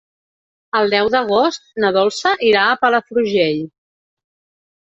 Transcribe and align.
El 0.79 0.89
deu 0.93 1.11
d'agost 1.15 1.69
na 1.85 1.93
Dolça 1.97 2.33
irà 2.49 2.65
a 2.71 2.81
Palafrugell. 2.87 3.63